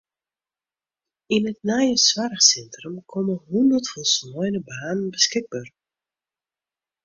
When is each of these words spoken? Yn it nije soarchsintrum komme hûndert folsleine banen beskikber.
Yn 1.35 1.43
it 1.51 1.59
nije 1.69 1.95
soarchsintrum 2.07 2.95
komme 3.11 3.35
hûndert 3.47 3.85
folsleine 3.93 4.59
banen 4.67 5.07
beskikber. 5.15 5.65